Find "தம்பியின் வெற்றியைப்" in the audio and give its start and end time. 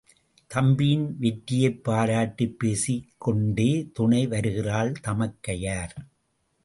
0.47-1.83